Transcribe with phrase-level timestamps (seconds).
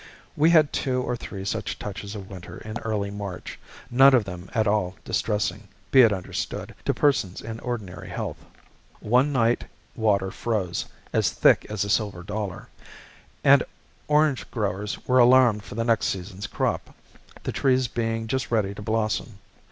[0.35, 3.59] We had two or three such touches of winter in early March;
[3.91, 8.37] none of them at all distressing, be it understood, to persons in ordinary health.
[8.99, 12.67] One night water froze, "as thick as a silver dollar,"
[13.43, 13.61] and
[14.07, 16.95] orange growers were alarmed for the next season's crop,
[17.43, 19.37] the trees being just ready to blossom.